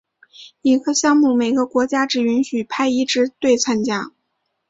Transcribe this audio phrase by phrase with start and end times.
[0.63, 4.11] 一个项目每个国家只允许派一支队参加。